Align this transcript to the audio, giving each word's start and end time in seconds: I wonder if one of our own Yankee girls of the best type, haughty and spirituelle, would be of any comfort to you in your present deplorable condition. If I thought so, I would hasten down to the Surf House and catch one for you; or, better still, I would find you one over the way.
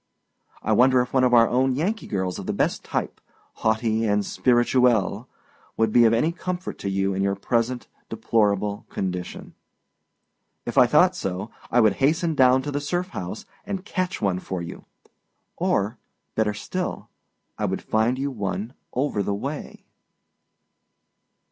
I 0.63 0.71
wonder 0.71 0.99
if 1.01 1.13
one 1.13 1.23
of 1.23 1.31
our 1.31 1.47
own 1.47 1.75
Yankee 1.75 2.07
girls 2.07 2.39
of 2.39 2.47
the 2.47 2.53
best 2.53 2.83
type, 2.83 3.21
haughty 3.61 4.03
and 4.05 4.25
spirituelle, 4.25 5.29
would 5.77 5.91
be 5.93 6.05
of 6.05 6.11
any 6.13 6.31
comfort 6.31 6.79
to 6.79 6.89
you 6.89 7.13
in 7.13 7.21
your 7.21 7.35
present 7.35 7.87
deplorable 8.09 8.87
condition. 8.89 9.53
If 10.65 10.75
I 10.75 10.87
thought 10.87 11.15
so, 11.15 11.51
I 11.69 11.81
would 11.81 11.93
hasten 11.97 12.33
down 12.33 12.63
to 12.63 12.71
the 12.71 12.81
Surf 12.81 13.09
House 13.09 13.45
and 13.63 13.85
catch 13.85 14.19
one 14.19 14.39
for 14.39 14.59
you; 14.59 14.85
or, 15.55 15.99
better 16.33 16.55
still, 16.55 17.09
I 17.59 17.65
would 17.65 17.83
find 17.83 18.17
you 18.17 18.31
one 18.31 18.73
over 18.93 19.21
the 19.21 19.35
way. 19.35 19.85